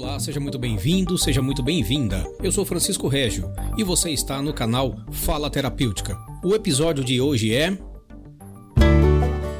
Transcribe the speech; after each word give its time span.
Olá, 0.00 0.16
seja 0.20 0.38
muito 0.38 0.60
bem-vindo, 0.60 1.18
seja 1.18 1.42
muito 1.42 1.60
bem-vinda. 1.60 2.24
Eu 2.40 2.52
sou 2.52 2.64
Francisco 2.64 3.08
Régio 3.08 3.52
e 3.76 3.82
você 3.82 4.10
está 4.10 4.40
no 4.40 4.54
canal 4.54 4.94
Fala 5.10 5.50
Terapêutica. 5.50 6.16
O 6.40 6.54
episódio 6.54 7.02
de 7.02 7.20
hoje 7.20 7.52
é. 7.52 7.76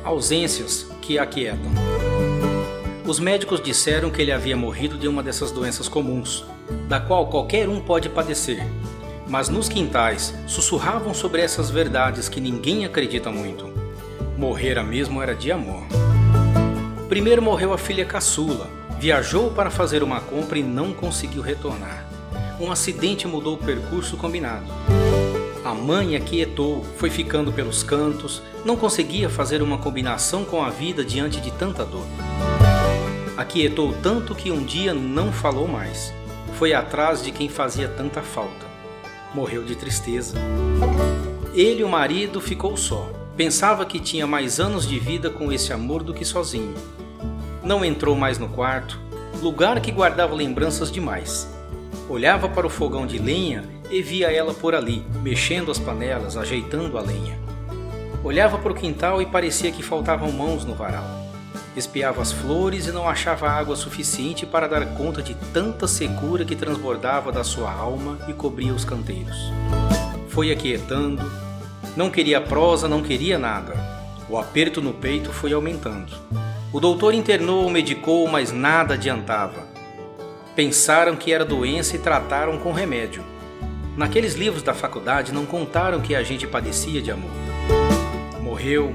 Ausências 0.05 0.87
que 1.03 1.19
aquietam. 1.19 1.73
Os 3.05 3.19
médicos 3.19 3.61
disseram 3.61 4.13
que 4.13 4.23
ele 4.23 4.31
havia 4.31 4.57
morrido 4.57 4.97
de 4.97 5.09
uma 5.09 5.25
dessas 5.25 5.51
doenças 5.51 5.89
comuns, 5.89 6.45
da 6.89 7.01
qual 7.01 7.27
qualquer 7.27 7.69
um 7.69 7.81
pode 7.81 8.09
padecer. 8.09 8.65
Mas 9.27 9.49
nos 9.49 9.69
quintais 9.69 10.33
sussurravam 10.47 11.13
sobre 11.13 11.43
essas 11.43 11.69
verdades 11.69 12.29
que 12.29 12.41
ninguém 12.41 12.85
acredita 12.85 13.29
muito. 13.29 13.67
Morrera 14.39 14.85
mesmo 14.85 15.21
era 15.21 15.35
de 15.35 15.51
amor. 15.51 15.83
Primeiro 17.09 17.43
morreu 17.43 17.73
a 17.73 17.79
filha 17.79 18.05
caçula, 18.05 18.79
Viajou 18.99 19.53
para 19.53 19.71
fazer 19.71 20.03
uma 20.03 20.21
compra 20.21 20.59
e 20.59 20.63
não 20.63 20.93
conseguiu 20.93 21.41
retornar. 21.41 22.05
Um 22.61 22.73
acidente 22.73 23.29
mudou 23.29 23.55
o 23.55 23.59
percurso 23.59 24.17
combinado. 24.17 24.67
A 25.65 25.73
mãe 25.73 26.17
aquietou, 26.17 26.85
foi 26.97 27.09
ficando 27.09 27.53
pelos 27.53 27.85
cantos, 27.85 28.43
não 28.65 28.77
conseguia 28.77 29.31
fazer 29.31 29.63
uma 29.63 29.79
combinação 29.79 30.45
com 30.45 30.65
a 30.65 30.69
vida 30.69 31.05
diante 31.05 31.41
de 31.41 31.53
tanta 31.53 31.85
dor. 31.85 32.05
Aquietou 33.37 33.95
tanto 34.03 34.35
que 34.35 34.51
um 34.51 34.65
dia 34.65 34.93
não 34.93 35.31
falou 35.33 35.69
mais. 35.69 36.13
Foi 36.55 36.73
atrás 36.73 37.23
de 37.23 37.31
quem 37.31 37.49
fazia 37.49 37.87
tanta 37.87 38.21
falta. 38.21 38.67
Morreu 39.33 39.63
de 39.63 39.77
tristeza. 39.77 40.37
Ele, 41.55 41.85
o 41.85 41.89
marido, 41.89 42.41
ficou 42.41 42.77
só. 42.77 43.13
Pensava 43.37 43.87
que 43.87 44.01
tinha 44.01 44.27
mais 44.27 44.59
anos 44.59 44.89
de 44.89 44.99
vida 44.99 45.31
com 45.31 45.53
esse 45.53 45.73
amor 45.73 46.03
do 46.03 46.13
que 46.13 46.25
sozinho. 46.25 46.75
Não 47.63 47.85
entrou 47.85 48.15
mais 48.15 48.39
no 48.39 48.49
quarto, 48.49 48.99
lugar 49.43 49.81
que 49.81 49.91
guardava 49.91 50.35
lembranças 50.35 50.91
demais. 50.91 51.49
Olhava 52.09 52.49
para 52.49 52.67
o 52.67 52.71
fogão 52.71 53.07
de 53.07 53.19
lenha 53.19 53.65
e 53.91 54.01
via 54.03 54.31
ela 54.31 54.55
por 54.55 54.75
ali, 54.75 55.05
mexendo 55.23 55.71
as 55.71 55.79
panelas, 55.79 56.37
ajeitando 56.37 56.97
a 56.97 57.03
lenha. 57.03 57.39
Olhava 58.23 58.59
para 58.59 58.73
o 58.73 58.75
quintal 58.75 59.23
e 59.23 59.27
parecia 59.27 59.73
que 59.73 59.83
faltavam 59.83 60.31
mãos 60.31 60.65
no 60.65 60.75
varal. 60.75 61.05
Espiava 61.77 62.21
as 62.21 62.33
flores 62.33 62.87
e 62.87 62.93
não 62.93 63.09
achava 63.09 63.49
água 63.49 63.77
suficiente 63.77 64.45
para 64.45 64.67
dar 64.67 64.85
conta 64.95 65.23
de 65.23 65.35
tanta 65.53 65.87
secura 65.87 66.45
que 66.45 66.57
transbordava 66.57 67.31
da 67.31 67.45
sua 67.45 67.73
alma 67.73 68.19
e 68.27 68.33
cobria 68.33 68.75
os 68.75 68.85
canteiros. 68.85 69.37
Foi 70.29 70.51
aquietando, 70.51 71.31
não 71.97 72.11
queria 72.11 72.41
prosa, 72.41 72.89
não 72.89 73.03
queria 73.03 73.39
nada. 73.39 73.75
O 74.29 74.37
aperto 74.37 74.81
no 74.81 74.93
peito 74.93 75.33
foi 75.33 75.53
aumentando. 75.53 76.13
O 76.71 76.81
doutor 76.81 77.15
internou, 77.15 77.71
medicou, 77.71 78.29
mas 78.29 78.53
nada 78.53 78.93
adiantava. 78.93 79.67
Pensaram 80.55 81.17
que 81.17 81.33
era 81.33 81.43
doença 81.43 81.97
e 81.97 81.99
trataram 81.99 82.59
com 82.59 82.73
remédio. 82.73 83.25
Naqueles 83.97 84.35
livros 84.35 84.63
da 84.63 84.75
faculdade 84.75 85.33
não 85.33 85.47
contaram 85.47 85.99
que 85.99 86.15
a 86.15 86.23
gente 86.23 86.47
padecia 86.47 87.01
de 87.01 87.11
amor. 87.11 87.31
Morreu, 88.43 88.95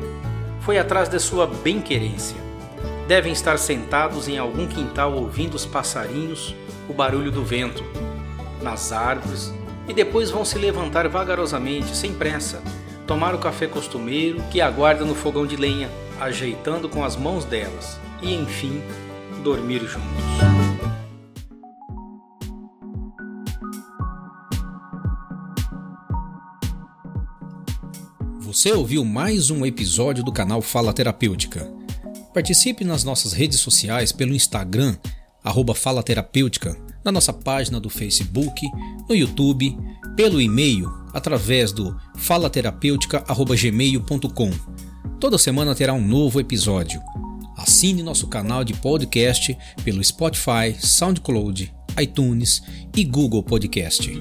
foi 0.62 0.78
atrás 0.78 1.10
da 1.10 1.20
sua 1.20 1.48
bem-querência. 1.48 2.38
Devem 3.08 3.34
estar 3.34 3.58
sentados 3.58 4.28
em 4.28 4.38
algum 4.38 4.68
quintal 4.68 5.14
ouvindo 5.14 5.56
os 5.56 5.66
passarinhos, 5.66 6.56
o 6.88 6.94
barulho 6.94 7.32
do 7.32 7.44
vento, 7.44 7.84
nas 8.62 8.92
árvores, 8.92 9.52
e 9.88 9.94
depois 9.94 10.30
vão 10.30 10.46
se 10.46 10.60
levantar 10.60 11.08
vagarosamente, 11.08 11.96
sem 11.96 12.14
pressa, 12.14 12.62
tomar 13.08 13.36
o 13.36 13.40
café 13.40 13.68
costumeiro 13.68 14.42
que 14.50 14.62
aguarda 14.62 15.04
no 15.04 15.16
fogão 15.16 15.46
de 15.46 15.56
lenha, 15.56 15.90
ajeitando 16.20 16.88
com 16.88 17.04
as 17.04 17.16
mãos 17.16 17.44
delas, 17.46 18.00
e 18.22 18.34
enfim, 18.34 18.82
dormir 19.44 19.80
juntos. 19.80 20.24
Você 28.40 28.72
ouviu 28.72 29.04
mais 29.04 29.50
um 29.50 29.66
episódio 29.66 30.24
do 30.24 30.32
canal 30.32 30.62
Fala 30.62 30.94
Terapêutica. 30.94 31.70
Participe 32.34 32.84
nas 32.84 33.04
nossas 33.04 33.34
redes 33.34 33.60
sociais 33.60 34.12
pelo 34.12 34.34
Instagram, 34.34 34.96
arroba 35.44 35.76
Fala 35.76 36.04
Terapêutica, 36.04 36.78
na 37.04 37.12
nossa 37.12 37.34
página 37.34 37.80
do 37.80 37.90
Facebook, 37.90 38.66
no 39.10 39.16
YouTube, 39.16 39.76
pelo 40.16 40.40
e-mail, 40.40 41.03
através 41.14 41.72
do 41.72 41.96
falaterapêutica.gmail.com. 42.16 44.52
Toda 45.20 45.38
semana 45.38 45.76
terá 45.76 45.94
um 45.94 46.06
novo 46.06 46.40
episódio. 46.40 47.02
Assine 47.56 48.04
nosso 48.04 48.28
canal 48.28 48.64
de 48.64 48.74
podcast 48.74 49.56
pelo 49.84 50.04
Spotify, 50.04 50.76
SoundCloud, 50.78 51.74
iTunes 52.02 52.62
e 52.96 53.04
Google 53.06 53.44
Podcast. 53.44 54.12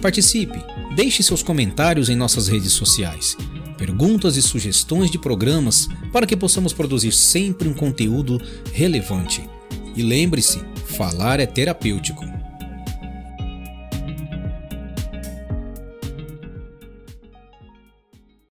Participe, 0.00 0.58
deixe 0.96 1.22
seus 1.22 1.42
comentários 1.42 2.08
em 2.08 2.16
nossas 2.16 2.48
redes 2.48 2.72
sociais, 2.72 3.36
perguntas 3.78 4.36
e 4.36 4.42
sugestões 4.42 5.10
de 5.10 5.18
programas 5.18 5.86
para 6.12 6.26
que 6.26 6.36
possamos 6.36 6.72
produzir 6.72 7.12
sempre 7.12 7.68
um 7.68 7.74
conteúdo 7.74 8.40
relevante. 8.72 9.48
E 9.94 10.02
lembre-se, 10.02 10.60
falar 10.86 11.38
é 11.38 11.46
terapêutico. 11.46 12.31